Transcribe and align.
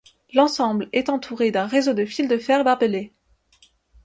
L'ensemble 0.33 0.89
est 0.93 1.09
entouré 1.09 1.51
d'un 1.51 1.67
réseau 1.67 1.93
de 1.93 2.05
fils 2.05 2.27
de 2.27 2.39
fer 2.39 2.63
barbelés. 2.63 3.13